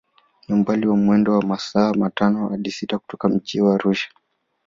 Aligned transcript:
Ni 0.47 0.53
umbali 0.55 0.87
wa 0.87 0.95
mwendo 0.97 1.33
wa 1.35 1.41
masaa 1.43 1.93
matano 1.93 2.47
hadi 2.47 2.71
sita 2.71 2.99
kutoka 2.99 3.29
mji 3.29 3.61
wa 3.61 3.73
Arusha 3.75 4.09